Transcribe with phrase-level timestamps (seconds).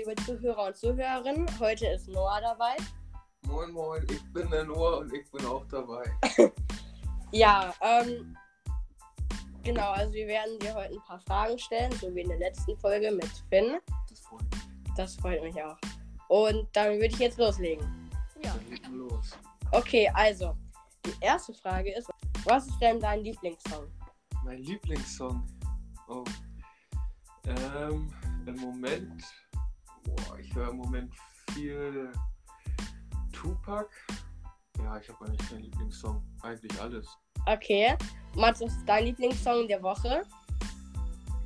[0.00, 1.46] liebe Zuhörer und Zuhörerinnen.
[1.58, 2.74] Heute ist Noah dabei.
[3.42, 6.04] Moin Moin, ich bin der Noah und ich bin auch dabei.
[7.32, 8.36] Ja, ähm,
[9.62, 12.76] genau, also wir werden dir heute ein paar Fragen stellen, so wie in der letzten
[12.78, 13.78] Folge mit Finn.
[14.08, 14.94] Das freut mich.
[14.96, 15.76] Das freut mich auch.
[16.26, 18.10] Und dann würde ich jetzt loslegen.
[18.42, 18.52] Ja.
[18.90, 19.30] Los.
[19.70, 20.56] Okay, also,
[21.06, 22.10] die erste Frage ist,
[22.46, 23.86] was ist denn dein Lieblingssong?
[24.44, 25.46] Mein Lieblingssong.
[26.08, 26.24] Oh.
[27.46, 28.12] Ähm,
[28.46, 29.22] im Moment.
[30.16, 31.12] Boah, ich höre im Moment
[31.52, 32.12] viel
[33.32, 33.88] Tupac.
[34.78, 36.22] Ja, ich habe eigentlich keinen Lieblingssong.
[36.42, 37.06] Eigentlich alles.
[37.46, 37.96] Okay,
[38.34, 40.22] Mats, was ist dein Lieblingssong der Woche?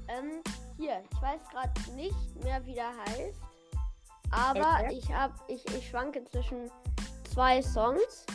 [0.08, 0.42] Ähm,
[0.76, 3.40] hier, ich weiß gerade nicht mehr, wie der heißt.
[4.30, 4.94] Aber Okay.
[4.98, 6.70] ich hab, ich, ich schwanke zwischen
[7.32, 8.26] zwei Songs.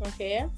[0.00, 0.48] Okay.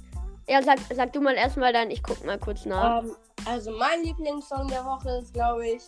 [0.48, 3.02] Ja, sag, sag du mal erstmal dann, ich guck mal kurz nach.
[3.02, 5.82] Ähm, also mein Lieblingssong der Woche ist, glaube ich,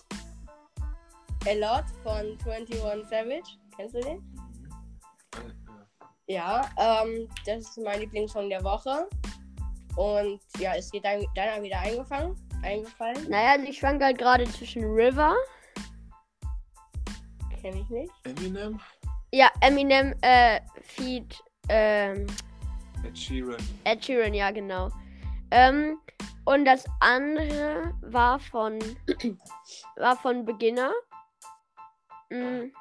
[1.46, 2.78] A Lot von 21
[3.08, 3.58] Savage.
[3.76, 4.22] Kennst du den?
[6.26, 9.06] Ja, ähm, das ist mein Lieblingssong der Woche.
[9.96, 12.34] Und ja, ist dir dein, deiner wieder eingefangen?
[12.62, 13.28] Eingefallen?
[13.28, 15.36] Naja, ich schwanke halt gerade zwischen River.
[17.60, 18.12] Kenn ich nicht.
[18.24, 18.80] Eminem,
[19.30, 22.26] Ja, Eminem, äh, Feed, ähm,
[23.04, 23.56] Ed Sheeran.
[23.84, 24.90] Ed Sheeran, ja, genau.
[25.50, 25.98] Ähm,
[26.46, 28.78] und das andere war von,
[29.96, 30.90] war von Beginner.
[32.30, 32.72] Mm.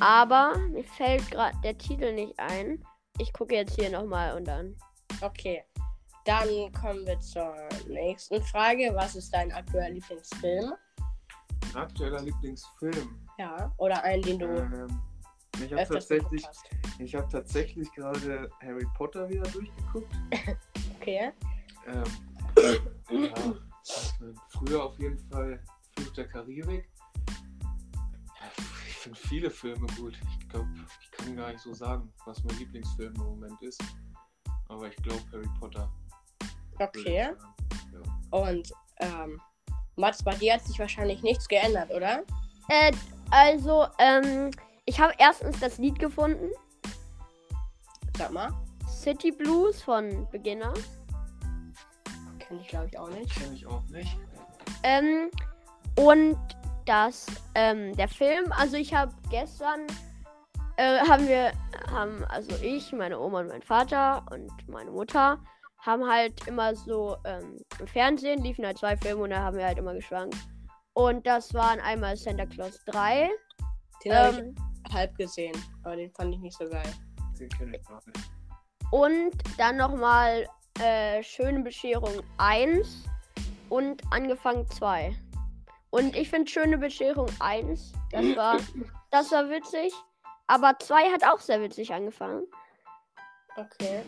[0.00, 2.84] Aber mir fällt gerade der Titel nicht ein.
[3.18, 4.76] Ich gucke jetzt hier nochmal und dann.
[5.20, 5.64] Okay.
[6.24, 7.54] Dann kommen wir zur
[7.88, 8.90] nächsten Frage.
[8.94, 10.72] Was ist dein aktueller Lieblingsfilm?
[11.74, 13.26] Mein aktueller Lieblingsfilm.
[13.38, 13.72] Ja.
[13.78, 15.00] Oder einen, den du Ähm,
[15.64, 16.46] ich habe tatsächlich,
[16.98, 20.14] ich habe tatsächlich gerade Harry Potter wieder durchgeguckt.
[21.00, 21.32] Okay.
[21.86, 22.04] Ähm,
[23.10, 23.34] ja,
[24.50, 25.58] früher auf jeden Fall
[25.96, 26.90] Fluch der Karibik.
[29.00, 30.18] Ja, ich finde viele Filme gut.
[30.40, 30.68] Ich glaube,
[31.00, 33.82] ich kann gar nicht so sagen, was mein Lieblingsfilm im Moment ist.
[34.68, 35.90] Aber ich glaube Harry Potter.
[36.78, 37.30] Okay.
[37.92, 38.20] sagen.
[38.30, 39.40] Und ähm,
[39.96, 42.22] Mats, bei dir hat sich wahrscheinlich nichts geändert, oder?
[42.68, 42.92] Äh,
[43.30, 44.50] also, ähm,
[44.84, 46.50] ich habe erstens das Lied gefunden.
[48.16, 48.50] Sag mal.
[48.88, 50.74] City Blues von Beginner.
[52.38, 53.34] Kenn ich glaube ich auch nicht.
[53.34, 54.16] Kenne ich auch nicht.
[54.82, 55.30] Ähm,
[55.96, 56.38] und
[56.90, 59.86] das, ähm, der Film, also ich habe gestern,
[60.76, 61.52] äh, haben wir,
[61.88, 65.38] haben, also ich, meine Oma und mein Vater und meine Mutter,
[65.78, 69.66] haben halt immer so, ähm, im Fernsehen liefen halt zwei Filme und da haben wir
[69.66, 70.36] halt immer geschwankt.
[70.94, 73.30] Und das waren einmal Santa Claus 3.
[74.04, 76.92] Den habe Ähm, ich halb gesehen, aber den fand ich nicht so geil.
[77.38, 78.30] Den kenne ich gar nicht.
[78.90, 80.44] und dann nochmal
[80.80, 83.04] äh, Schöne Bescherung 1
[83.68, 85.16] und Angefangen 2.
[85.90, 88.56] Und ich finde Schöne Bescherung 1, das war,
[89.10, 89.92] das war witzig.
[90.46, 92.44] Aber 2 hat auch sehr witzig angefangen.
[93.56, 94.02] Okay.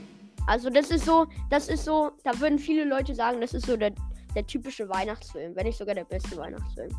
[0.47, 3.77] Also das ist so, das ist so, da würden viele Leute sagen, das ist so
[3.77, 3.93] der,
[4.35, 6.91] der typische Weihnachtsfilm, wenn nicht sogar der beste Weihnachtsfilm.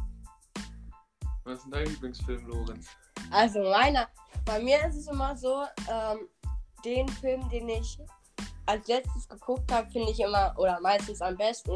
[1.43, 2.87] Was ist denn dein Lieblingsfilm, Lorenz?
[3.31, 4.07] Also meiner,
[4.45, 6.29] bei mir ist es immer so, ähm,
[6.85, 7.99] den Film, den ich
[8.65, 11.71] als letztes geguckt habe, finde ich immer oder meistens am besten.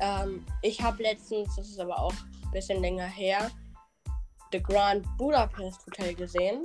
[0.00, 3.50] Ähm, ich habe letztens, das ist aber auch ein bisschen länger her,
[4.52, 6.62] The Grand Budapest Hotel gesehen.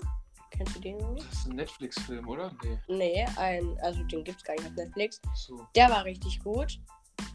[0.51, 0.97] Kennst du den?
[1.15, 2.51] Das ist ein Netflix-Film, oder?
[2.63, 2.79] Nee.
[2.87, 5.21] Nee, ein, also den gibt's gar nicht auf Netflix.
[5.35, 5.67] So.
[5.75, 6.79] Der war richtig gut.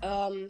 [0.03, 0.49] Ähm,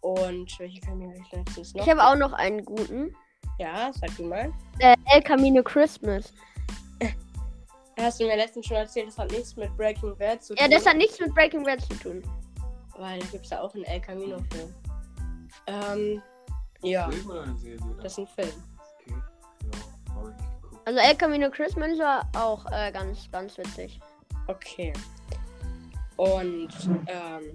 [0.00, 1.84] und welche Filme habe ich letztens noch?
[1.84, 3.16] Ich habe auch noch einen guten.
[3.58, 4.52] Ja, sag du mal.
[4.78, 6.32] Äh, El Camino Christmas.
[7.98, 10.62] Hast du mir letztens schon erzählt, das hat nichts mit Breaking Bad zu tun.
[10.62, 12.22] Ja, das hat nichts mit Breaking Bad zu tun.
[12.96, 14.74] Weil da gibt es ja auch einen El Camino-Film.
[15.66, 16.22] Ähm,
[16.82, 17.78] ja, Film oder eine Serie?
[18.02, 18.62] das ist ein Film.
[19.06, 19.22] Okay.
[19.62, 20.82] Ja, habe ich geguckt.
[20.86, 24.00] Also El Camino Christmas war auch äh, ganz, ganz witzig.
[24.46, 24.92] Okay.
[26.16, 26.68] Und,
[27.06, 27.52] ähm,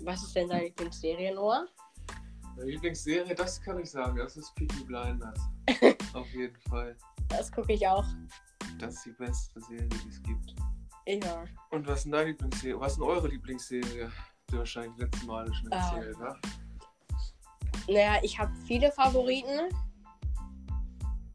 [0.00, 1.66] was ist denn deine Lieblingsserie, Noah?
[2.56, 5.38] Meine Lieblingsserie, das kann ich sagen, das ist Peaky Blinders.
[6.14, 6.96] Auf jeden Fall.
[7.28, 8.04] Das gucke ich auch.
[8.78, 10.54] Das ist die beste Serie, die es gibt.
[11.06, 11.44] Ja.
[11.70, 12.78] Und was ist denn deine Lieblingsserie?
[12.78, 14.12] Was ist denn eure Lieblingsserie?
[14.50, 15.76] Die wahrscheinlich letztes Mal schon Ah.
[15.96, 16.40] erzählt, ne?
[17.88, 19.68] Naja, ich habe viele Favoriten.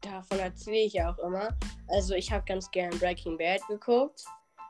[0.00, 1.48] Davon erzähle ich ja auch immer.
[1.88, 4.24] Also, ich habe ganz gern Breaking Bad geguckt.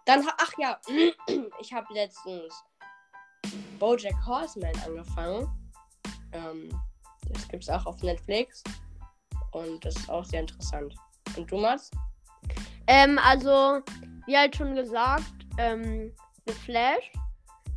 [0.04, 0.78] Dann, ach ja,
[1.60, 2.52] ich habe letztens
[3.78, 5.48] Bojack Horseman angefangen.
[6.32, 6.68] Ähm,
[7.28, 8.62] das gibt's auch auf Netflix.
[9.52, 10.94] Und das ist auch sehr interessant.
[11.36, 11.90] Und du, Mats?
[12.86, 13.80] Ähm, also,
[14.26, 15.24] wie halt schon gesagt,
[15.58, 16.14] ähm,
[16.46, 17.12] The Flash.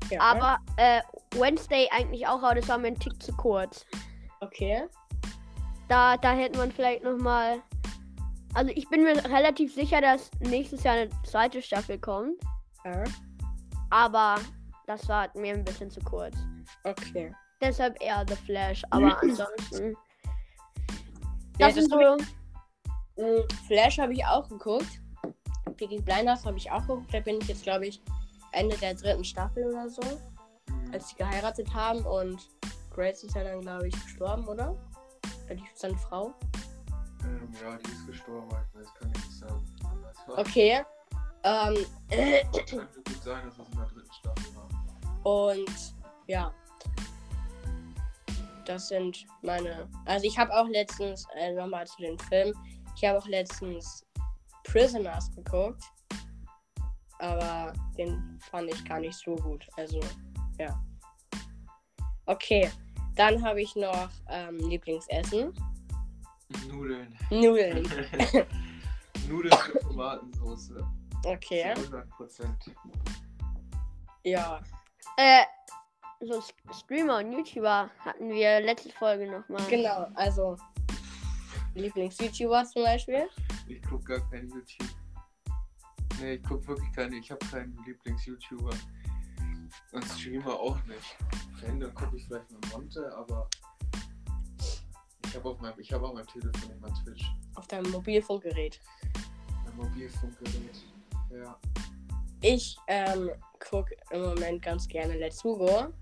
[0.10, 0.22] Ja.
[0.22, 3.86] Aber äh, Wednesday eigentlich auch, aber das war mir ein Tick zu kurz.
[4.42, 4.88] Okay.
[5.88, 7.62] da, da hätte man vielleicht noch mal.
[8.54, 12.36] Also ich bin mir relativ sicher, dass nächstes Jahr eine zweite Staffel kommt.
[12.86, 13.04] Ja.
[13.90, 14.36] Aber
[14.88, 16.36] das war mir ein bisschen zu kurz.
[16.84, 17.34] Okay.
[17.62, 18.84] Deshalb eher The Flash.
[18.92, 19.96] Aber ansonsten.
[21.60, 23.22] Ja, Das das sind so.
[23.22, 25.02] Mm, Flash habe ich auch geguckt.
[25.78, 27.14] Peaky Blinders habe ich auch geguckt.
[27.14, 28.02] Da bin ich jetzt, glaube ich,
[28.56, 30.02] Ende der dritten Staffel oder so,
[30.92, 32.06] als sie geheiratet haben.
[32.06, 32.50] Und
[32.92, 34.76] Grace ist ja dann, glaube ich, gestorben, oder?
[35.50, 36.34] Die ist seine Frau.
[37.24, 39.66] Ähm, ja, die ist gestorben, ich weiß, kann ich nicht sagen.
[40.28, 40.84] Das Okay.
[41.44, 44.68] Ähm, Könnte gut sein, dass es in der dritten Staffel war.
[45.24, 45.96] und
[46.28, 46.52] ja.
[48.66, 49.88] Das sind meine.
[50.06, 52.56] Also ich habe auch letztens, äh, nochmal zu den Filmen,
[52.96, 54.04] ich habe auch letztens
[54.64, 55.84] Prisoners geguckt.
[57.20, 59.68] Aber den fand ich gar nicht so gut.
[59.78, 60.00] Also,
[60.60, 60.82] ja.
[62.26, 62.70] Okay.
[63.16, 65.54] Dann habe ich noch ähm, Lieblingsessen.
[66.68, 67.18] Nudeln.
[67.30, 67.84] Nudeln.
[69.30, 70.74] Nudeln mit Tomatensauce.
[71.26, 71.74] Okay.
[71.76, 72.72] Zu 100 Prozent.
[74.24, 74.62] Ja.
[75.18, 75.44] Äh,
[76.20, 79.66] so Streamer und YouTuber hatten wir letzte Folge nochmal.
[79.70, 80.08] Genau.
[80.16, 80.58] Also
[81.76, 83.28] Lieblings-YouTuber zum Beispiel.
[83.68, 84.95] Ich gucke gar kein YouTube.
[86.20, 87.18] Nee, ich gucke wirklich keine.
[87.18, 88.72] Ich habe keinen Lieblings-YouTuber.
[89.92, 91.18] Und Streamer auch nicht.
[91.62, 93.50] Wenn, dann gucke ich vielleicht mal Monte, aber
[95.26, 97.26] ich habe auf meinem, ich habe auf meinem Telefon immer Twitch.
[97.56, 98.80] Auf deinem Mobilfunkgerät.
[99.66, 100.86] Mein Mobilfunkgerät.
[101.32, 101.60] Ja.
[102.42, 105.94] Ich ähm, gucke im Moment ganz gerne Let's Hugo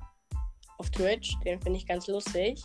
[0.78, 1.40] auf Twitch.
[1.40, 2.64] Den finde ich ganz lustig.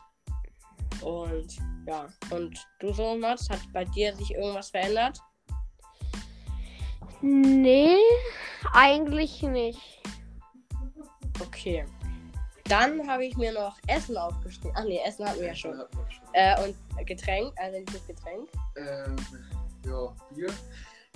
[1.01, 1.57] Und
[1.87, 5.21] ja, und du so, Mats, hat bei dir sich irgendwas verändert?
[7.21, 7.97] Nee,
[8.73, 10.01] eigentlich nicht.
[11.41, 11.85] Okay.
[12.65, 14.73] Dann habe ich mir noch Essen aufgeschrieben.
[14.75, 15.75] Ach nee, Essen hatten wir ja schon.
[15.75, 15.87] Schon.
[16.35, 18.49] Äh, und Getränk, also dieses Getränk.
[18.77, 19.17] Ähm,
[19.85, 20.53] ja, Bier.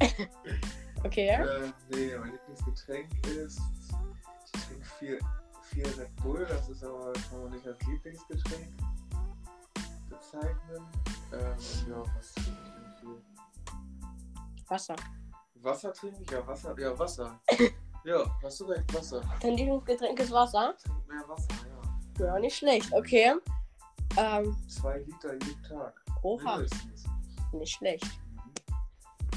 [1.05, 1.31] Okay.
[1.31, 3.61] Äh, nee, mein Lieblingsgetränk ist.
[4.45, 5.19] Ich trinke viel,
[5.63, 8.69] viel Red Bull, das ist aber, kann man nicht als Lieblingsgetränk
[10.09, 10.87] bezeichnen.
[11.33, 11.57] Ähm,
[11.89, 13.23] ja, was trinke ich denn viel?
[14.69, 14.97] Wasser.
[15.63, 16.31] Wasser trinke ich?
[16.31, 16.75] Ja, Wasser.
[16.79, 17.41] Ja, Wasser.
[18.05, 19.21] ja, hast du recht, Wasser.
[19.41, 20.75] Dein Lieblingsgetränk ist Wasser?
[20.77, 21.49] Ich trinke mehr Wasser,
[22.19, 22.27] ja.
[22.27, 22.93] Ja, nicht schlecht.
[22.93, 23.35] Okay.
[24.19, 25.95] Ähm, Zwei Liter jeden Tag.
[26.23, 27.05] oha, Mindestens.
[27.53, 28.05] nicht schlecht.
[28.05, 28.75] Mhm.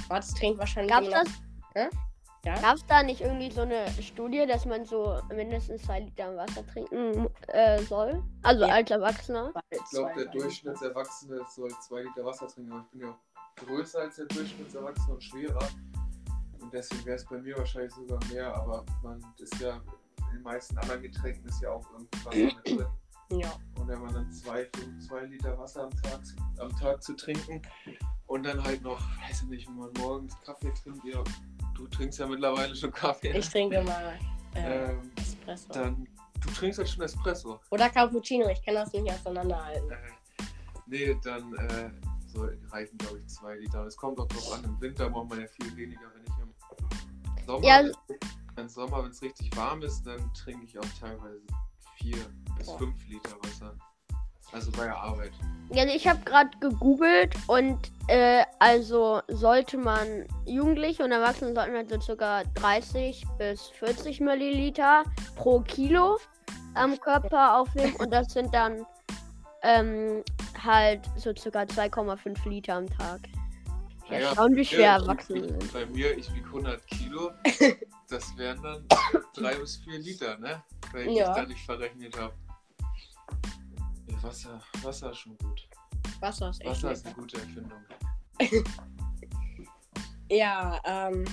[0.10, 1.28] Mats trinkt wahrscheinlich Gab's das?
[1.74, 1.90] Hä?
[2.46, 2.60] Ja?
[2.62, 7.28] Gab's da nicht irgendwie so eine Studie, dass man so mindestens zwei Liter Wasser trinken
[7.48, 8.22] äh, soll?
[8.44, 8.74] Also Ja.
[8.76, 9.54] als Erwachsener?
[9.72, 14.00] Ich glaube, der Durchschnittserwachsene soll zwei Liter Wasser trinken, aber ich bin ja auch größer
[14.02, 15.68] als der Durchschnittserwachsene und schwerer.
[16.66, 19.76] Und deswegen wäre es bei mir wahrscheinlich sogar mehr, aber man ist ja,
[20.32, 23.40] in den meisten anderen Getränken ist ja auch irgendwie Wasser mit drin.
[23.40, 23.54] Ja.
[23.80, 26.22] Und wenn man dann zwei, fünf, zwei Liter Wasser am Tag,
[26.58, 27.62] am Tag zu trinken
[28.26, 31.24] und dann halt noch, weiß ich nicht, wenn man morgens Kaffee trinkt, ja,
[31.76, 33.38] du trinkst ja mittlerweile schon Kaffee.
[33.38, 34.18] Ich trinke mal
[34.56, 35.72] äh, ähm, Espresso.
[35.72, 36.08] dann,
[36.42, 37.60] du trinkst halt schon Espresso.
[37.70, 39.92] Oder Cappuccino, ich kann das nicht auseinanderhalten.
[39.92, 39.98] Äh,
[40.88, 41.92] nee, dann äh,
[42.36, 43.86] so reichen, glaube ich, zwei Liter.
[43.86, 46.02] Es kommt auch drauf an, im Winter braucht man ja viel weniger.
[46.14, 46.35] Wenn ich
[47.46, 47.80] Sommer, Ja.
[48.58, 51.42] im Sommer, wenn es richtig warm ist, dann trinke ich auch teilweise
[51.96, 52.18] vier
[52.58, 52.78] bis Boah.
[52.80, 53.76] fünf Liter Wasser.
[54.52, 55.32] Also bei der Arbeit.
[55.72, 61.74] Ja, also ich habe gerade gegoogelt und äh, also sollte man Jugendliche und Erwachsene sollten
[61.76, 65.04] halt so circa 30 bis 40 Milliliter
[65.36, 66.18] pro Kilo
[66.76, 68.86] am Körper aufnehmen und das sind dann
[69.64, 70.24] ähm,
[70.64, 73.22] halt so circa 2,5 Liter am Tag.
[74.06, 74.66] Ja, Naja, schauen, wie Ja,
[75.00, 75.74] schwer ich- sind.
[75.74, 77.32] Bei mir, ich wiege 100 Kilo.
[78.08, 78.88] Das wären dann
[79.34, 80.64] drei bis vier Liter, ne?
[80.92, 81.26] Wenn ich Ja.
[81.30, 82.36] das da nicht verrechnet habe.
[84.06, 85.68] Nee, Wasser, Wasser ist schon gut.
[86.20, 87.84] Wasser ist echt Wasser ist eine gute Erfindung.
[90.30, 91.26] Ja, ähm.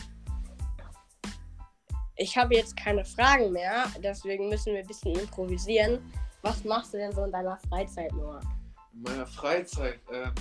[2.17, 6.11] Ich habe jetzt keine Fragen mehr, deswegen müssen wir ein bisschen improvisieren.
[6.43, 8.41] Was machst du denn so in deiner Freizeit, Noah?
[8.93, 10.35] In meiner Freizeit, ähm,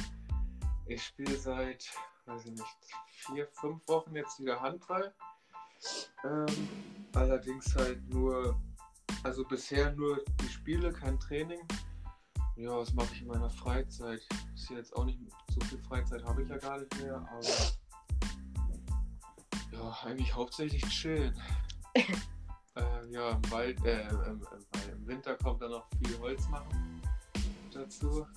[0.85, 1.89] ich spiele seit,
[2.25, 5.13] weiß ich nicht, vier, fünf Wochen jetzt wieder Handball.
[6.23, 6.69] Ähm,
[7.13, 8.59] allerdings halt nur,
[9.23, 11.61] also bisher nur die Spiele, kein Training.
[12.55, 14.21] Ja, was mache ich in meiner Freizeit?
[14.53, 17.41] Ist jetzt auch nicht, so viel Freizeit habe ich ja gar nicht mehr, aber
[19.71, 21.39] ja, eigentlich hauptsächlich chillen.
[21.95, 24.41] äh, ja, im Wald, äh, im, im,
[24.91, 27.01] im Winter kommt dann noch viel Holz machen
[27.73, 28.27] dazu,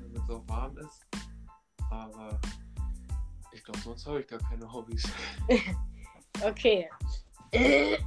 [0.00, 1.06] damit es auch warm ist.
[1.90, 2.38] Aber
[3.58, 5.04] ich glaube, sonst habe ich gar keine Hobbys.
[6.44, 6.88] Okay.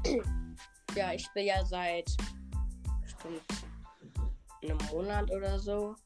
[0.95, 2.09] ja, ich spiele ja seit
[3.01, 3.41] bestimmt
[4.63, 5.97] einem Monat oder so.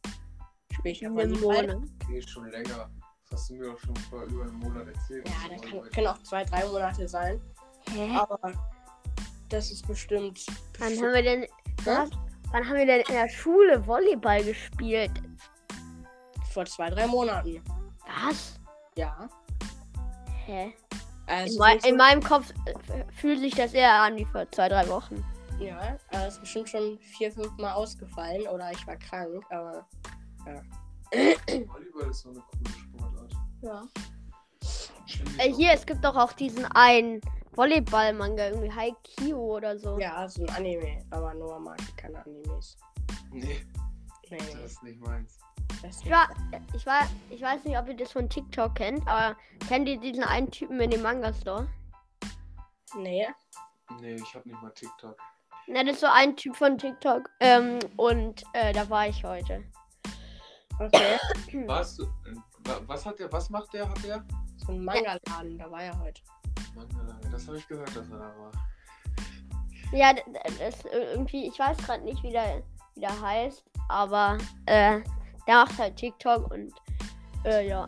[0.73, 1.67] spiele ich aber Volleyball.
[1.67, 1.89] Monat.
[2.03, 2.89] Okay, schon länger.
[3.29, 5.29] Das hast du mir doch schon vor über einem Monat erzählt.
[5.29, 7.39] Ja, das kann, können auch zwei, drei Monate sein.
[7.91, 8.15] Hä?
[8.15, 8.39] Aber
[9.49, 10.43] das ist bestimmt.
[10.79, 11.47] Wann bestimmt haben wir denn.
[11.83, 12.09] Was?
[12.51, 15.11] Wann haben wir denn in der Schule Volleyball gespielt?
[16.55, 17.61] vor zwei, drei Monaten.
[18.07, 18.57] Was?
[18.97, 19.29] Ja.
[20.45, 20.73] Hä?
[21.27, 24.49] Also In, mei schon- in meinem Kopf äh, fühlt sich das eher an wie vor
[24.51, 25.23] zwei, drei Wochen.
[25.59, 29.85] Ja, er ist bestimmt schon vier, fünf Mal ausgefallen oder ich war krank, aber
[31.11, 33.31] Volleyball ist so eine coole Sportart.
[33.61, 33.83] ja.
[35.37, 37.21] Äh, hier, es gibt doch auch diesen einen
[37.55, 39.97] Volleyball-Manga, irgendwie Haikyuu oder so.
[39.99, 42.77] Ja, so ein Anime, aber Noah mag keine Animes.
[43.31, 43.65] Nee,
[44.29, 45.39] Nee, das ist nicht meins.
[45.89, 46.29] Ich, war,
[46.75, 49.35] ich, war, ich weiß nicht, ob ihr das von TikTok kennt, aber
[49.67, 51.67] kennt ihr diesen einen Typen in dem Manga-Store?
[52.95, 53.27] Nee.
[53.99, 55.17] Nee, ich hab nicht mal TikTok.
[55.67, 57.29] Na, das ist so ein Typ von TikTok.
[57.39, 59.63] Ähm, und äh, da war ich heute.
[60.79, 61.17] Okay.
[61.67, 61.97] Was?
[61.99, 63.31] Wa- Was hat der?
[63.31, 63.87] Was macht der?
[63.89, 64.23] Hat der?
[64.57, 66.21] so ein Manga-Laden, da war er heute.
[66.75, 68.51] Manga, das habe ich gehört, dass er da war.
[69.91, 72.63] Ja, das äh, irgendwie, ich weiß gerade nicht, wie der,
[72.95, 75.01] wie der heißt, aber äh,
[75.47, 76.73] der macht halt TikTok und
[77.43, 77.87] äh, ja.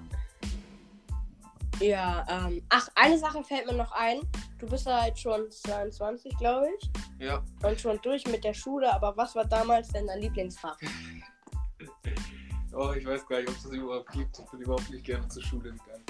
[1.79, 2.63] Ja, ähm.
[2.69, 4.21] Ach, eine Sache fällt mir noch ein.
[4.57, 6.89] Du bist ja halt schon 22, glaube ich.
[7.19, 10.77] Ja, Und schon durch mit der Schule, aber was war damals denn dein Lieblingsfach?
[12.73, 14.39] oh, ich weiß gar nicht, ob es das überhaupt gibt.
[14.39, 16.05] Ich bin überhaupt nicht gerne zur Schule gegangen.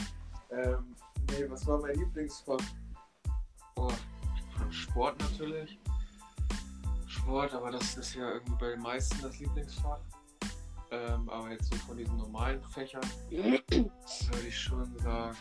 [0.52, 0.96] Ähm,
[1.32, 2.60] nee, was war mein Lieblingsfach?
[3.76, 3.92] Oh,
[4.70, 5.78] Sport natürlich.
[7.08, 10.00] Sport, aber das ist ja irgendwie bei den meisten das Lieblingsfach.
[10.92, 15.38] Ähm, aber jetzt so von diesen normalen Fächern würde ich schon sagen,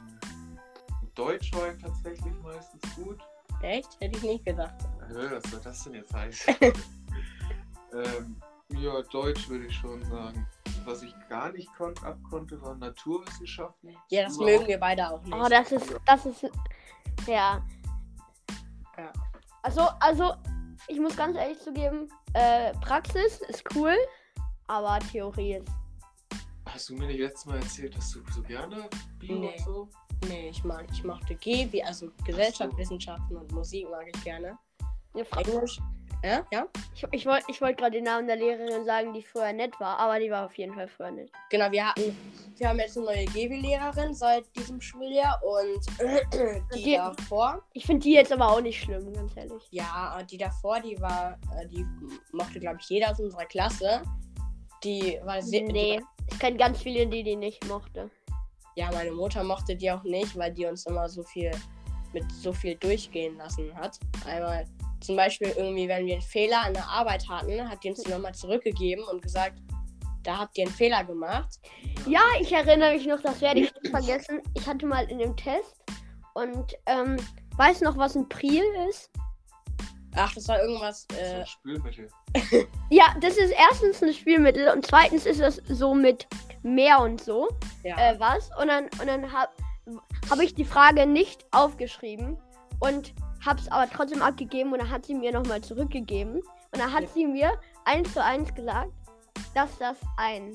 [1.15, 3.19] Deutsch war ich tatsächlich meistens gut.
[3.63, 3.99] Echt?
[4.01, 4.75] Hätte ich nicht gedacht.
[5.09, 6.55] Hä, was soll das denn jetzt heißen?
[6.61, 8.37] ähm,
[8.71, 10.47] ja, Deutsch würde ich schon sagen.
[10.85, 13.97] Was ich gar nicht kon abkonnte, waren Naturwissenschaften.
[14.09, 15.35] Ja, das Überhaupt mögen wir beide auch nicht.
[15.35, 16.43] Oh, das ist, das ist,
[17.27, 17.65] ja.
[18.97, 19.13] Ja.
[19.63, 20.35] Also, also,
[20.87, 23.97] ich muss ganz ehrlich zugeben, äh, Praxis ist cool,
[24.69, 25.69] aber Theorie ist.
[26.67, 29.53] Hast du mir nicht letztes Mal erzählt, dass du so gerne Bio Nee.
[29.57, 29.89] und so?
[30.29, 34.59] Nee, ich mag, ich mochte G, wie also Gesellschaftswissenschaften und Musik mag ich gerne.
[35.31, 35.79] Fra Englisch.
[36.25, 36.67] Ja, ja.
[36.95, 39.99] ich ich wollte ich wollt gerade den Namen der Lehrerin sagen, die früher nett war,
[39.99, 41.31] aber die war auf jeden Fall früher nett.
[41.51, 42.17] Genau, wir hatten,
[42.57, 45.87] wir haben jetzt eine neue GW-Lehrerin seit diesem Schuljahr und
[46.75, 49.63] die, Die- davor, Ich finde die jetzt aber auch nicht schlimm, ganz ehrlich.
[49.71, 51.87] ja, die davor, die war, äh, die
[52.33, 54.03] mochte, glaube ich, jeder aus unserer Klasse.
[54.85, 58.11] Die war sehr, Nee, ich kenne ganz viele, die die nicht mochte.
[58.77, 61.51] Ja, meine Mutter mochte die auch nicht, weil die uns immer so viel
[62.13, 63.99] mit so viel durchgehen lassen hat.
[64.27, 64.65] Einmal
[65.01, 68.11] zum Beispiel irgendwie, wenn wir einen Fehler in der Arbeit hatten, hat die uns die
[68.11, 69.59] nochmal zurückgegeben und gesagt,
[70.23, 71.59] da habt ihr einen Fehler gemacht.
[72.07, 74.41] Ja, ich erinnere mich noch, das werde ich nicht vergessen.
[74.55, 75.83] Ich hatte mal in dem Test
[76.35, 77.17] und ähm,
[77.57, 79.11] weiß noch, was ein Priel ist?
[80.17, 81.07] Ach, das war irgendwas.
[81.09, 82.09] Das ist Äh, ein Spülmittel.
[82.91, 86.27] Ja, das ist erstens ein Spielmittel und zweitens ist das so mit
[86.63, 87.49] Meer und so
[87.85, 87.97] ja.
[87.97, 88.51] äh, was.
[88.61, 89.51] Und dann, und dann habe
[90.31, 92.39] hab ich die Frage nicht aufgeschrieben
[92.81, 93.13] und
[93.45, 96.37] habe es aber trotzdem abgegeben und dann hat sie mir nochmal zurückgegeben.
[96.37, 97.09] Und dann hat Ja.
[97.15, 97.53] sie mir
[97.85, 98.91] eins zu eins gesagt,
[99.55, 100.53] dass das ein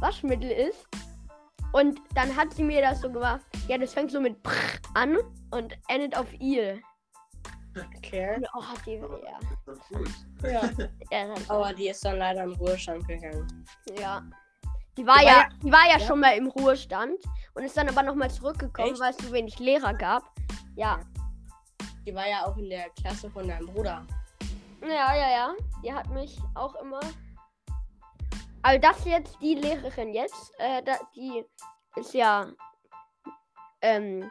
[0.00, 0.86] Waschmittel ist.
[1.72, 3.40] Und dann hat sie mir das so gemacht.
[3.68, 4.52] Ja, das fängt so mit Prr
[4.94, 5.16] an
[5.52, 6.82] und endet auf Il.
[7.76, 8.36] Okay.
[8.36, 9.38] Und, Oh, die, ja.
[9.40, 10.10] Ist doch gut.
[10.42, 10.62] Ja.
[11.10, 13.66] Ja, das- Aber die ist dann leider im Ruhestand gegangen.
[13.98, 14.22] Ja.
[14.96, 16.06] Die war, Die war ja, ja- die war ja, ja.
[16.06, 17.18] schon mal im Ruhestand
[17.54, 19.00] und ist dann aber nochmal zurückgekommen, Echt?
[19.00, 20.22] weil es so wenig Lehrer gab.
[20.76, 21.00] Ja.
[22.06, 24.04] Die war ja auch in der Klasse von deinem Bruder.
[24.82, 25.54] Ja, ja, ja.
[25.84, 27.00] Die hat mich auch immer.
[28.62, 31.44] Also das jetzt, die Lehrerin jetzt, äh, da, die
[31.96, 32.46] ist ja.
[33.80, 34.30] Ähm,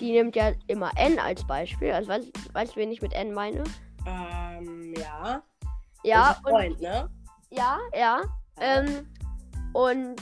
[0.00, 1.92] die nimmt ja immer N als Beispiel.
[1.92, 3.64] Also weißt, weißt du, wen ich mit N meine?
[4.06, 5.42] Ähm, ja.
[6.04, 7.10] Ja, Unser und, Freund, ne?
[7.50, 8.22] ja, ja.
[8.58, 9.06] Ähm,
[9.72, 10.16] und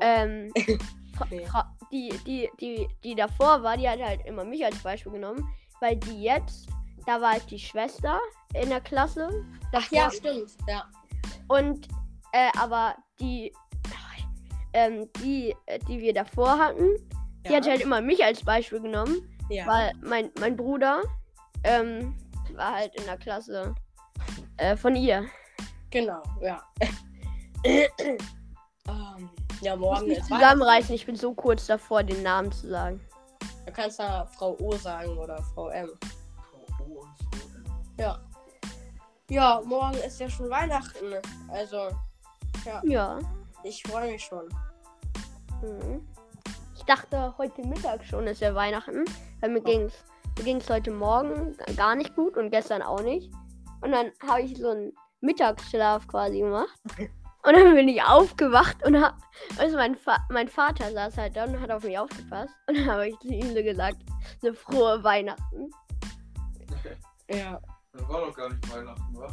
[0.00, 0.52] ähm,
[1.16, 1.46] Fra Nee.
[1.46, 5.48] Fra die, die, die, die davor war, die hat halt immer mich als Beispiel genommen,
[5.80, 6.68] weil die jetzt,
[7.06, 8.18] da war halt die Schwester
[8.54, 9.28] in der Klasse.
[9.72, 10.50] Ach ja, stimmt.
[10.66, 10.88] Ja.
[11.46, 11.86] Und,
[12.32, 13.52] äh, aber die,
[14.72, 16.96] ähm, die, äh, die wir davor hatten,
[17.44, 17.56] die ja.
[17.56, 19.16] hat halt immer mich als Beispiel genommen,
[19.48, 19.66] ja.
[19.66, 21.02] weil mein, mein Bruder,
[21.62, 22.14] ähm,
[22.54, 23.74] war halt in der Klasse
[24.56, 25.26] äh, von ihr.
[25.90, 26.62] Genau, ja.
[27.64, 28.18] ähm,
[29.60, 33.00] ja, morgen ist zusammenreißen, ich bin so kurz davor, den Namen zu sagen.
[33.66, 35.88] Du kannst da Frau O sagen oder Frau M.
[36.76, 37.64] Frau O und Frau M.
[37.98, 38.20] Ja.
[39.30, 41.14] Ja, morgen ist ja schon Weihnachten.
[41.48, 41.88] Also,
[42.82, 43.18] Ja.
[43.62, 44.48] ich freue mich schon.
[45.62, 46.06] Mhm.
[46.86, 49.06] Ich dachte, heute Mittag schon ist ja Weihnachten.
[49.40, 50.04] Weil mir ging es
[50.36, 53.32] mir ging's heute Morgen gar nicht gut und gestern auch nicht.
[53.80, 56.78] Und dann habe ich so einen Mittagsschlaf quasi gemacht.
[57.46, 59.18] Und dann bin ich aufgewacht und hab,
[59.58, 62.54] also mein, Fa mein Vater saß halt da und hat auf mich aufgepasst.
[62.66, 63.98] Und dann habe ich zu ihm so gesagt,
[64.40, 65.70] eine frohe Weihnachten.
[67.28, 67.60] Ja.
[67.92, 69.28] Das war doch gar nicht Weihnachten, wa?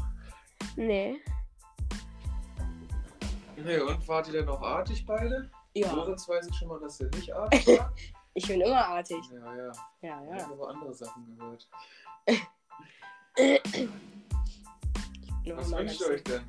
[0.75, 1.21] Nee.
[3.55, 5.49] Nee, und wart ihr denn noch artig beide?
[5.73, 7.93] Ja, Lorenz weiß ich schon mal, dass er nicht artig war.
[8.33, 9.17] ich bin immer artig.
[9.31, 9.71] ja, ja.
[10.01, 10.43] Ja, Ich ja.
[10.43, 11.67] habe aber andere Sachen gehört.
[15.45, 16.43] Was wünscht ihr euch denn?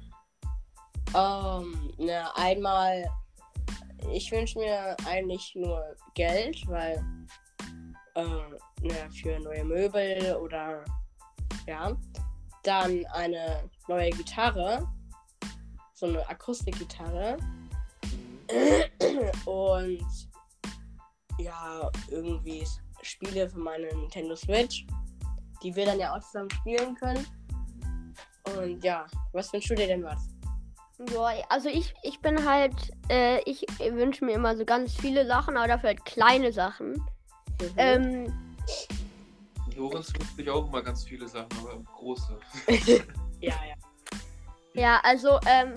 [1.15, 3.05] Ähm, na, einmal,
[4.13, 7.05] ich wünsche mir eigentlich nur Geld, weil,
[8.15, 8.25] äh,
[8.83, 10.85] na, für neue Möbel oder,
[11.67, 11.97] ja.
[12.65, 14.89] Dann eine neue Gitarre,
[15.95, 17.37] so eine Akustikgitarre.
[19.47, 20.05] Und,
[21.39, 22.65] ja, irgendwie
[23.03, 24.87] Spiele für meine Nintendo Switch,
[25.63, 27.27] die wir dann ja auch zusammen spielen können.
[28.57, 30.29] Und ja, was wünschst du dir denn was?
[31.11, 32.75] Ja, also ich, ich bin halt,
[33.09, 36.93] äh, ich wünsche mir immer so ganz viele Sachen, aber dafür halt kleine Sachen.
[37.61, 37.75] Mhm.
[37.77, 38.55] Ähm,
[39.77, 42.39] Lorenz wünscht sich auch immer ganz viele Sachen, aber große.
[43.41, 43.75] ja, ja.
[44.75, 45.75] ja, also, ähm,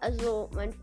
[0.00, 0.74] also mein,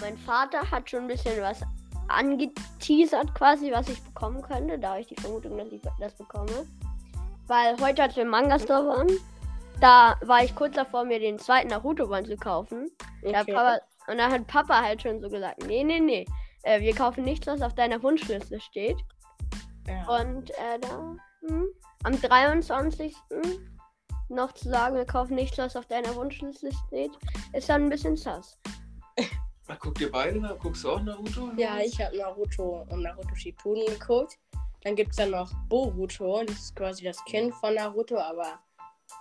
[0.00, 1.60] mein Vater hat schon ein bisschen was
[2.08, 4.78] angeteasert quasi, was ich bekommen könnte.
[4.78, 6.66] Da habe ich die Vermutung, dass ich das bekomme.
[7.46, 9.08] Weil heute, als wir im Manga-Store waren,
[9.80, 12.90] da war ich kurz davor, mir den zweiten Naruto-Band zu kaufen.
[13.22, 13.52] Okay.
[13.52, 16.26] Papa, und dann hat Papa halt schon so gesagt, nee, nee, nee,
[16.62, 18.98] äh, wir kaufen nichts, was auf deiner Wunschliste steht.
[19.86, 20.20] ja.
[20.20, 21.66] Und äh, da hm,
[22.04, 23.14] am 23.
[24.34, 27.12] noch zu sagen, wir kaufen nichts, was auf deiner Wunschliste steht,
[27.52, 28.58] ist dann ein bisschen sass.
[29.68, 30.38] Na, guckt ihr beide?
[30.40, 31.50] Na, guckst du auch Naruto?
[31.56, 34.38] Ja, ich habe Naruto und Naruto Shippuden geguckt.
[34.82, 38.58] Dann gibt es dann noch Boruto, das ist quasi das Kind von Naruto, aber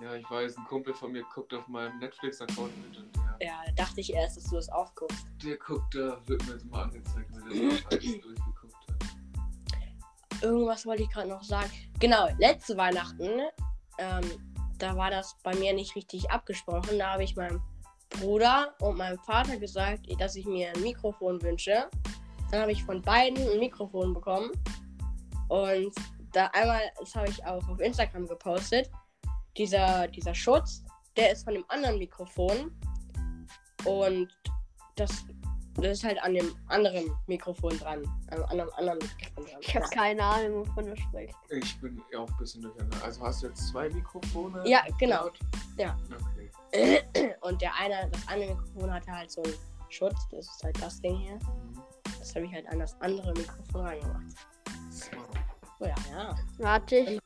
[0.01, 3.61] Ja, ich weiß, ein Kumpel von mir guckt auf meinem Netflix-Account mit und der, ja,
[3.67, 5.25] da dachte ich erst, dass du das auch guckst.
[5.41, 10.43] der guckt, da wird mir jetzt mal angezeigt, wenn er das alles durchgeguckt hat.
[10.43, 11.71] Irgendwas wollte ich gerade noch sagen.
[11.99, 13.29] Genau, letzte Weihnachten,
[13.97, 14.52] ähm,
[14.83, 16.99] da war das bei mir nicht richtig abgesprochen.
[16.99, 17.61] Da habe ich meinem
[18.09, 21.89] Bruder und meinem Vater gesagt, dass ich mir ein Mikrofon wünsche.
[22.51, 24.51] Dann habe ich von beiden ein Mikrofon bekommen.
[25.47, 25.93] Und
[26.33, 28.91] da einmal, das habe ich auch auf Instagram gepostet,
[29.57, 30.83] dieser, dieser Schutz,
[31.15, 32.77] der ist von dem anderen Mikrofon.
[33.85, 34.27] Und
[34.95, 35.25] das,
[35.75, 38.03] das ist halt an dem anderen Mikrofon dran.
[38.27, 39.61] An einem anderen, anderen Mikrofon dran.
[39.61, 41.37] Ich habe keine Ahnung, wovon du sprichst.
[41.49, 42.97] Ich bin ja auch ein bisschen durcheinander.
[43.03, 44.61] Also hast du jetzt zwei Mikrofone?
[44.67, 45.23] Ja, genau.
[45.23, 45.39] dort?
[45.77, 45.97] Ja.
[46.29, 47.35] Okay.
[47.41, 49.53] Und der eine, das eine Mikrofon hatte halt so einen
[49.89, 51.35] Schutz, das ist halt das Ding hier.
[51.35, 51.81] Mhm.
[52.19, 54.23] Das habe ich halt an das andere Mikrofon reingemacht.
[55.79, 56.35] Oh ja, ja.
[56.59, 57.19] Warte, ich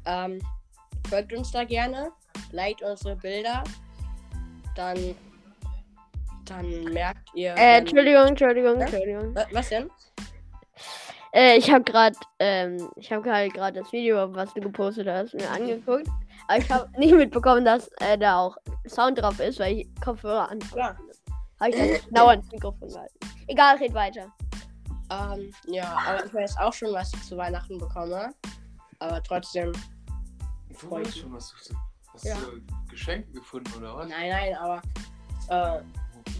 [0.04, 0.40] Ähm,
[1.08, 2.12] folgt uns da gerne,
[2.52, 3.64] liked unsere Bilder.
[4.76, 5.16] Dann,
[6.44, 7.54] dann merkt ihr.
[7.56, 8.86] Äh, Entschuldigung, Entschuldigung, Ja?
[8.86, 9.34] Entschuldigung.
[9.34, 9.90] Wa- Was denn?
[11.34, 15.34] Äh, ich habe gerade, ähm, ich habe halt gerade das Video, was du gepostet hast,
[15.34, 16.06] mir angeguckt.
[16.48, 20.50] Aber ich habe nicht mitbekommen, dass äh, da auch Sound drauf ist, weil ich Kopfhörer
[20.50, 20.58] an.
[20.58, 20.96] Klar.
[21.60, 23.18] Habe ich das genau ans Mikrofon gehalten.
[23.46, 24.26] Egal, red weiter.
[25.10, 28.34] Ähm, ja, aber ich weiß auch schon, was ich zu Weihnachten bekomme.
[28.98, 29.72] Aber trotzdem,
[30.80, 31.20] Du weißt mich.
[31.20, 31.74] schon, was du
[32.12, 32.34] hast Ja.
[32.36, 34.08] du Geschenke gefunden oder was?
[34.08, 34.82] nein, nein, aber.
[35.48, 35.82] Äh,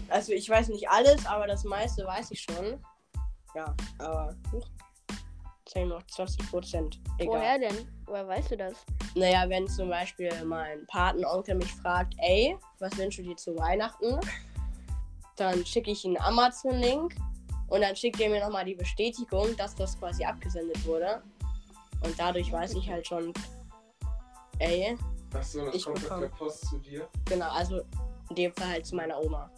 [0.09, 2.79] also ich weiß nicht alles, aber das meiste weiß ich schon.
[3.55, 4.35] Ja, aber.
[4.51, 4.67] Huch,
[5.81, 6.99] ich noch 20 Prozent.
[7.17, 7.35] Egal.
[7.39, 7.87] Woher denn?
[8.05, 8.73] Woher weißt du das?
[9.15, 14.19] Naja, wenn zum Beispiel mein Patenonkel mich fragt, ey, was wünschst du dir zu Weihnachten?
[15.35, 17.15] Dann schicke ich ihm einen Amazon-Link
[17.67, 21.23] und dann schickt er mir nochmal die Bestätigung, dass das quasi abgesendet wurde.
[22.03, 23.33] Und dadurch weiß ich halt schon,
[24.59, 24.97] ey,
[25.33, 26.21] Achso, das Ich kommt bekomme.
[26.21, 27.07] der Post zu dir.
[27.25, 27.81] genau, also
[28.29, 29.49] in dem Fall halt zu meiner Oma.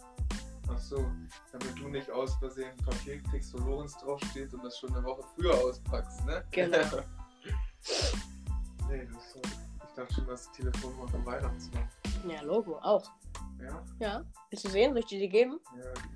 [0.68, 1.04] Achso,
[1.52, 5.04] damit du nicht aus Versehen ein Papier kriegst, wo Lorenz draufsteht und das schon eine
[5.04, 6.44] Woche früher auspackst, ne?
[6.50, 6.78] Genau.
[8.88, 9.40] nee, das ist so.
[9.88, 11.88] Ich dachte schon, dass die Telefonnummer vom Weihnachtsmann.
[12.28, 13.10] Ja, Logo, auch.
[13.60, 13.82] Ja?
[14.00, 14.24] Ja.
[14.50, 14.92] Willst du sehen?
[14.92, 15.60] Soll ich dir die geben?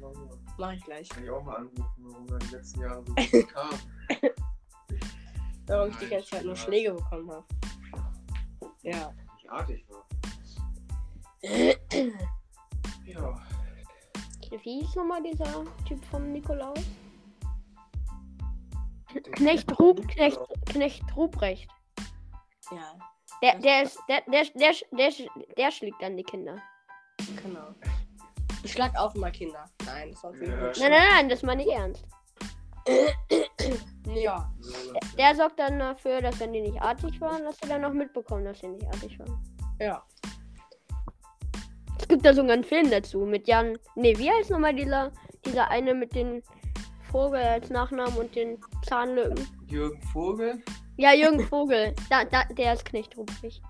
[0.00, 0.36] Ja, rüber.
[0.58, 1.08] Mach ich gleich.
[1.08, 3.70] Kann ich auch mal anrufen, warum da die letzten Jahre so gut kam.
[5.66, 6.56] Warum ich die Nein, ganze Zeit nur.
[6.56, 7.44] Schläge bekommen habe.
[8.82, 9.12] Ja.
[9.36, 10.04] Nicht artig war.
[13.06, 13.34] Ja.
[14.50, 16.78] Wie hieß nochmal dieser Typ vom Nikolaus?
[19.32, 21.68] Knecht, Rub, Knecht, Knecht Ruprecht.
[22.70, 22.94] Ja,
[23.42, 25.10] Der, der, ist, der, der, der, der,
[25.56, 26.56] der schlägt dann die Kinder.
[27.42, 27.74] genau.
[28.62, 29.64] Ich schlag auch immer Kinder.
[29.86, 30.56] Nein, das war viel Ja.
[30.56, 32.04] Nein, nein, nein, das meine ich ernst.
[34.06, 34.50] Ja.
[35.16, 38.44] Der sorgt dann dafür, dass wenn die nicht artig waren, dass sie dann auch mitbekommen,
[38.44, 39.40] dass sie nicht artig waren.
[39.78, 40.02] Ja.
[42.10, 43.78] Es gibt da sogar einen Film dazu mit Jan.
[43.94, 45.12] Nee, wie heißt nochmal dieser,
[45.46, 46.42] dieser eine mit den
[47.08, 49.46] Vogel als Nachnamen und den Zahnlücken?
[49.68, 50.60] Jürgen Vogel.
[50.96, 51.94] Ja, Jürgen Vogel.
[52.08, 53.62] Da, da, der ist Knecht Ruprecht.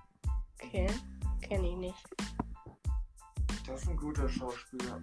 [0.64, 0.86] Okay.
[1.42, 2.02] Kenne ich nicht.
[3.66, 5.02] Das ist ein guter Schauspieler.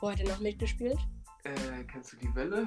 [0.00, 0.98] Wo hat er noch mitgespielt?
[1.44, 2.66] Äh, kennst du die Welle?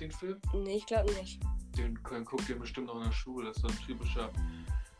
[0.00, 0.40] Den Film?
[0.54, 1.38] Nee, ich glaube nicht.
[1.76, 3.48] Den guckt ihr bestimmt noch in der Schule.
[3.48, 4.30] Das ist so ein typischer.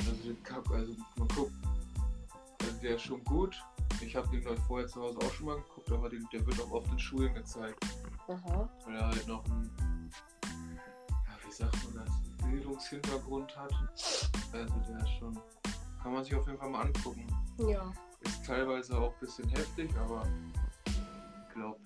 [0.01, 1.53] Also, den Kack, also man guckt.
[2.83, 3.61] Der ist schon gut.
[4.01, 6.61] Ich habe den gleich vorher zu Hause auch schon mal geguckt, aber den, der wird
[6.61, 7.85] auch oft in Schulen gezeigt.
[8.29, 8.69] Aha.
[8.85, 10.11] Weil er halt noch einen.
[11.11, 12.15] Ja, wie sagt man das?
[12.43, 13.73] Einen Bildungshintergrund hat.
[14.53, 15.39] Also der ist schon.
[16.03, 17.27] Kann man sich auf jeden Fall mal angucken.
[17.59, 17.93] Ja.
[18.21, 20.27] Ist teilweise auch ein bisschen heftig, aber
[20.87, 21.81] ich glaube,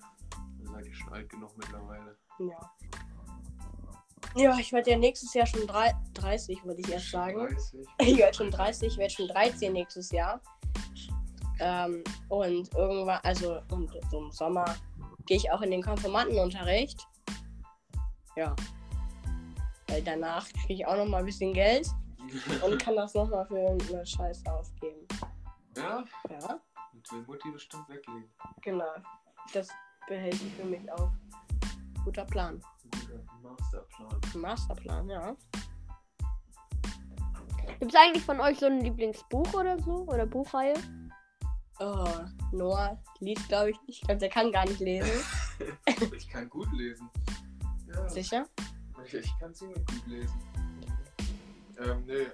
[0.59, 2.17] da seid ihr schon alt genug mittlerweile.
[2.39, 2.71] Ja.
[4.35, 7.37] Ja, ich werde ja nächstes Jahr schon drei, 30, würde ich erst sagen.
[7.37, 7.87] 30.
[7.99, 10.41] Ich werde schon 30, ich werde schon 13 nächstes Jahr.
[11.63, 14.65] Ähm, und irgendwann, also und so im Sommer
[15.27, 17.07] gehe ich auch in den Konformantenunterricht.
[18.35, 18.55] Ja.
[19.87, 21.87] Weil danach kriege ich auch noch mal ein bisschen Geld
[22.65, 25.07] und kann das noch mal für irgendeine Scheiße ausgeben.
[25.77, 26.59] ja, Ja,
[26.93, 28.29] und will Mutti bestimmt weglegen.
[28.61, 28.93] genau.
[29.53, 29.67] Das
[30.07, 31.11] behält sich für mich auf.
[32.03, 32.59] Guter Plan.
[32.91, 34.41] Guter Masterplan.
[34.41, 35.35] Masterplan, ja.
[37.79, 40.07] Gibt es eigentlich von euch so ein Lieblingsbuch oder so?
[40.07, 40.73] Oder Buchreihe?
[41.83, 44.01] Oh, Noah liest, glaube ich, nicht.
[44.01, 45.09] Ich glaube, der kann gar nicht lesen.
[46.15, 47.09] ich kann gut lesen.
[47.87, 48.45] Ja, Sicher?
[49.05, 50.39] ich, ich kann ziemlich gut lesen.
[51.79, 52.31] Ähm, nee, äh,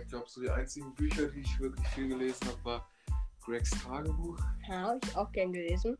[0.00, 2.88] ich glaube, so die einzigen Bücher, die ich wirklich viel gelesen habe, war
[3.44, 4.38] Gregs Tagebuch.
[4.68, 5.98] Ja, habe ich auch gern gelesen.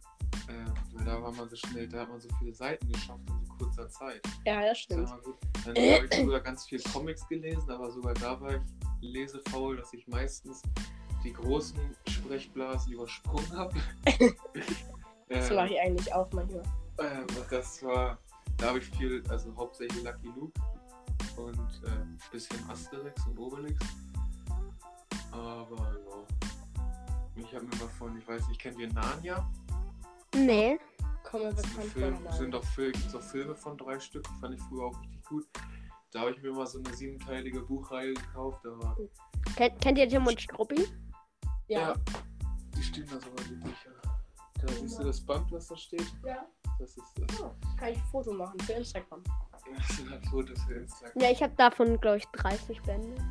[0.49, 0.64] Äh,
[0.95, 3.53] weil da war man so schnell, da hat man so viele Seiten geschafft in so
[3.55, 4.21] kurzer Zeit.
[4.47, 5.25] Ja, das Das stimmt.
[5.25, 5.37] gut.
[5.64, 8.61] Dann habe ich sogar ganz viel Comics gelesen, aber sogar da war ich
[9.01, 10.62] lesefaul, dass ich meistens
[11.24, 13.74] die großen Sprechblasen übersprungen habe.
[15.28, 16.62] Das mache ich eigentlich auch manchmal.
[16.98, 18.18] ähm, das war,
[18.58, 20.52] da habe ich viel, also hauptsächlich Lucky Luke
[21.38, 23.80] und äh, bisschen Asterix und Obelix.
[25.30, 25.96] Aber
[27.35, 29.50] ja, ich habe mir mal von, ich weiß nicht, kennt ihr Narnia?
[30.35, 30.78] Nee.
[31.24, 32.32] Komme ein bekannt Film, vor.
[32.32, 35.46] sind auch Filme, gibt's auch Filme von drei Stück, fand ich früher auch richtig gut.
[36.11, 38.98] Da habe ich mir mal so eine siebenteilige Buchreihe gekauft, aber
[39.56, 40.87] Kennt, kennt ihr Tim und Struppi?
[41.80, 41.94] Ja.
[42.76, 43.90] die stehen da sogar die Bücher.
[44.61, 46.06] Da siehst du das Band, was da steht?
[46.24, 46.46] ja.
[46.78, 47.40] Das ist das.
[47.40, 49.22] Oh, kann ich ein Foto machen für Instagram.
[49.76, 51.22] Das sind halt Fotos für Instagram.
[51.22, 53.22] Ja, ich habe davon, glaube ich, 30 Bände.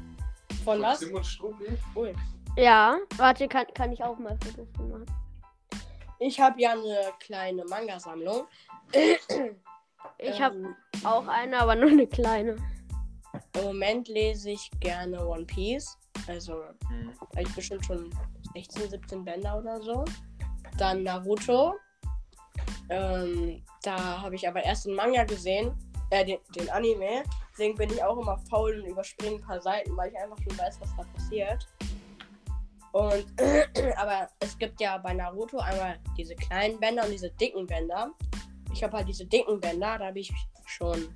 [0.64, 1.00] Von was?
[1.00, 1.66] Tim und Struppi?
[1.96, 2.14] Ui.
[2.56, 5.06] Ja, warte, kann, kann ich auch mal Fotos machen.
[6.20, 8.46] Ich habe ja eine kleine Manga-Sammlung.
[10.18, 12.56] Ich habe Ähm, auch eine, aber nur eine kleine.
[13.58, 15.98] Im Moment lese ich gerne One Piece.
[16.28, 17.14] Also, Mhm.
[17.20, 18.10] habe ich bestimmt schon
[18.54, 20.06] 16, 17 Bänder oder so.
[20.78, 21.76] Dann Naruto.
[22.90, 25.74] Ähm, da habe ich aber erst den Manga gesehen,
[26.10, 27.24] äh, den, den Anime.
[27.52, 30.58] Deswegen bin ich auch immer faul und überspringe ein paar Seiten, weil ich einfach schon
[30.58, 31.68] weiß, was da passiert.
[32.92, 33.26] Und,
[33.98, 38.12] aber es gibt ja bei Naruto einmal diese kleinen Bänder und diese dicken Bänder.
[38.74, 40.32] Ich habe halt diese dicken Bänder, da habe ich
[40.66, 41.14] schon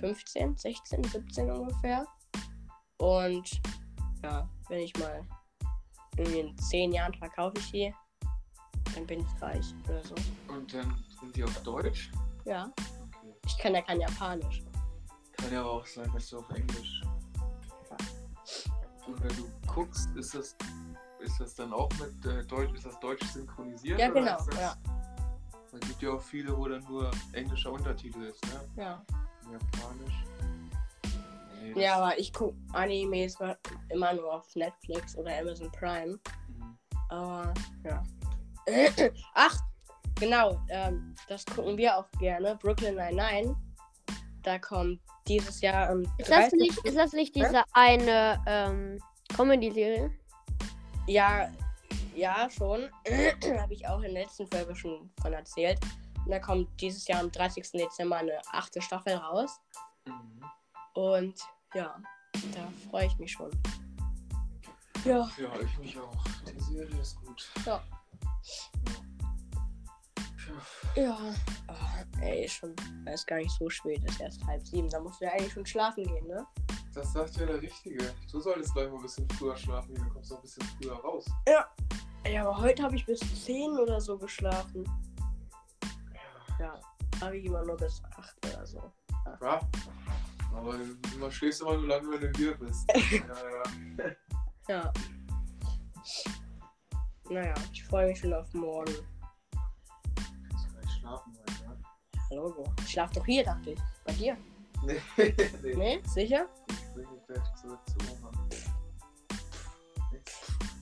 [0.00, 2.06] 15, 16, 17 ungefähr.
[3.00, 3.60] Und
[4.22, 5.26] ja, wenn ich mal
[6.16, 7.94] in 10 Jahren verkaufe ich die,
[8.94, 10.14] dann bin ich reich oder so.
[10.48, 12.10] Und dann sind die auf Deutsch?
[12.44, 13.34] Ja, Okay.
[13.46, 14.62] ich kann ja kein Japanisch.
[15.32, 17.02] Kann ja aber auch sein, dass du auf Englisch.
[19.06, 20.56] Und wenn du guckst, ist das,
[21.20, 23.98] ist das dann auch mit äh, Deutsch, ist das Deutsch synchronisiert?
[23.98, 24.76] Ja, genau, das, ja.
[25.72, 28.60] Es gibt ja auch viele, wo dann nur englischer Untertitel ist, ne?
[28.76, 29.02] Ja,
[29.50, 30.24] Japanisch.
[31.60, 33.36] Nee, das- ja aber ich gucke Animes
[33.90, 36.18] immer nur auf Netflix oder Amazon Prime.
[36.48, 36.78] Mhm.
[37.08, 37.52] Aber
[37.84, 38.02] ja.
[39.34, 39.56] Ach,
[40.18, 42.56] genau, ähm, das gucken wir auch gerne.
[42.56, 43.56] Brooklyn Nine-Nine.
[44.42, 46.58] Da kommt dieses Jahr am Ist das 30.
[46.60, 48.98] nicht, ist das nicht diese eine ähm,
[49.36, 50.10] Comedy-Serie?
[51.06, 51.50] Ja,
[52.14, 52.88] ja, schon.
[53.58, 55.78] Habe ich auch in der letzten Folge schon von erzählt.
[56.28, 57.72] Da kommt dieses Jahr am 30.
[57.72, 59.58] Dezember eine achte Staffel raus.
[60.06, 60.40] Mhm.
[60.94, 61.34] Und
[61.74, 61.96] ja,
[62.54, 63.50] da freue ich mich schon.
[65.04, 66.24] Ja, Ja, ich mich auch.
[66.46, 67.48] Die Serie ist gut.
[67.64, 67.82] Ja.
[70.94, 71.02] Ja.
[71.02, 71.34] ja.
[71.68, 72.74] Oh, ey, schon,
[73.04, 74.88] weil es gar nicht so spät ist, erst halb sieben.
[74.90, 76.46] Da musst du ja eigentlich schon schlafen gehen, ne?
[76.92, 78.12] Das sagt ja der Richtige.
[78.30, 80.64] Du solltest gleich mal ein bisschen früher schlafen gehen, dann kommst du auch ein bisschen
[80.80, 81.24] früher raus.
[81.46, 84.84] Ja, aber heute habe ich bis 10 oder so geschlafen.
[86.58, 86.66] Ja.
[86.66, 86.80] Ja,
[87.20, 88.92] habe ich immer nur bis 8 oder so.
[89.40, 89.60] Ja.
[90.54, 90.78] Aber
[91.18, 92.84] man schläfst immer nur lange, wenn du hier bist.
[92.94, 94.10] ja, ja.
[94.68, 94.92] Ja.
[97.28, 98.92] Naja, ich freue mich schon auf morgen.
[100.48, 102.36] Kannst du gleich schlafen heute, ne?
[102.36, 102.64] Logo.
[102.80, 103.80] Ich schlaf doch hier, dachte ich.
[104.04, 104.36] Bei dir?
[104.82, 105.00] Nee,
[105.62, 105.74] nee.
[105.74, 106.02] Nee?
[106.06, 106.48] Sicher?
[106.68, 108.32] Ich bringe dich gleich zurück zu Oma.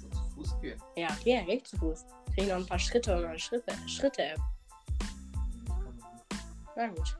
[0.01, 0.83] So zu Fuß gehen.
[0.97, 2.07] Ja, okay, geht zu Fuß.
[2.35, 4.39] Krieg noch ein paar Schritte und eine Schritte, Schritte-App.
[5.69, 6.07] Man nicht.
[6.77, 7.19] Na gut.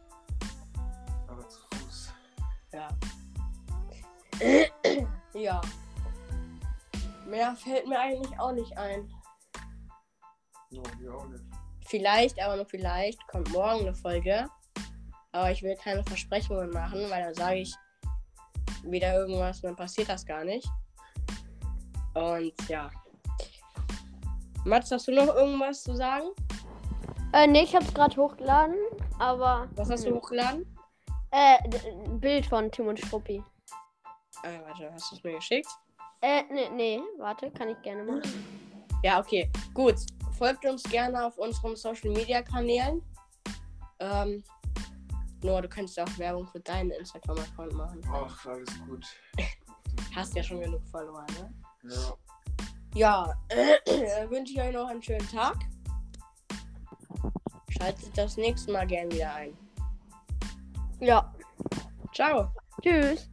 [2.73, 2.89] Ja.
[5.35, 5.61] ja.
[7.27, 9.11] Mehr fällt mir eigentlich auch nicht ein.
[10.71, 11.45] No, mir auch nicht.
[11.87, 14.47] Vielleicht, aber nur vielleicht, kommt morgen eine Folge.
[15.33, 17.75] Aber ich will keine Versprechungen machen, weil dann sage ich
[18.85, 20.69] wieder irgendwas und dann passiert das gar nicht.
[22.15, 22.91] Und ja.
[24.65, 26.27] Mats, hast du noch irgendwas zu sagen?
[27.33, 28.77] Äh, nee, ich hab's gerade hochgeladen,
[29.19, 29.69] aber.
[29.77, 30.17] Was hast du Nö.
[30.17, 30.67] hochgeladen?
[31.31, 31.59] Äh,
[32.21, 33.43] Bild von Tim und Struppi.
[34.43, 35.69] Äh, warte, hast du es mir geschickt?
[36.21, 38.23] Äh, nee, nee, warte, kann ich gerne machen.
[39.03, 39.51] Ja, okay.
[39.75, 39.97] Gut.
[40.37, 43.03] Folgt uns gerne auf unseren Social Media Kanälen.
[43.99, 44.43] Ähm,
[45.43, 48.01] Noah, du könntest auch Werbung für deinen Instagram-Account machen.
[48.13, 49.07] Ach, alles gut.
[50.15, 51.53] Hast ja schon genug verloren, ne?
[51.91, 52.15] Ja.
[52.95, 55.57] Ja, äh, wünsche ich euch noch einen schönen Tag.
[57.69, 59.57] Schaltet das nächste Mal gern wieder ein.
[61.01, 61.33] Ja.
[62.13, 62.53] Ciao.
[62.83, 63.31] Tschüss.